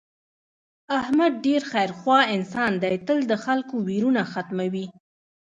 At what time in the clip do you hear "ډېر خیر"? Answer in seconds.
1.45-1.89